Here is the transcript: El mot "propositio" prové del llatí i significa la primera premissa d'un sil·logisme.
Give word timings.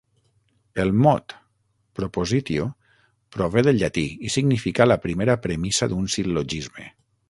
El 0.83 0.93
mot 1.07 1.35
"propositio" 1.99 2.67
prové 3.37 3.67
del 3.71 3.81
llatí 3.83 4.09
i 4.31 4.35
significa 4.41 4.93
la 4.93 5.01
primera 5.09 5.41
premissa 5.49 5.93
d'un 5.95 6.15
sil·logisme. 6.17 6.95